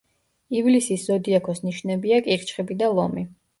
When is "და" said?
2.83-2.91